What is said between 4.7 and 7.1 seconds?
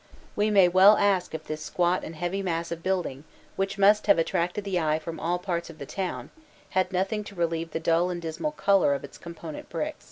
eye from all parts of the town, had